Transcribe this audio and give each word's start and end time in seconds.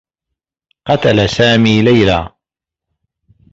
قتل 0.87 1.27
سامي 1.29 1.81
ليلى. 1.81 2.29